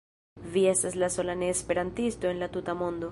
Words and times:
Vi 0.55 0.63
estas 0.71 0.95
la 1.03 1.09
sola 1.17 1.35
neesperantisto 1.43 2.27
en 2.33 2.39
la 2.45 2.51
tuta 2.59 2.73
mondo. 2.85 3.09